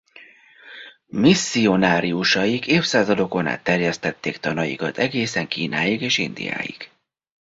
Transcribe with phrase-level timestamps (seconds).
[1.05, 6.89] Misszionáriusaik évszázadokon át terjesztették tanaikat egészen Kínáig és Indiáig.